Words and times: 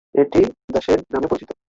এটি 0.15 0.41
"the 0.69 0.79
shed" 0.81 0.99
নামেও 1.11 1.29
পরিচিত। 1.31 1.49